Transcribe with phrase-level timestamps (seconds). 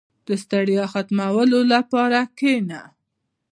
[0.27, 2.81] •د ستړیا ختمولو لپاره کښېنه.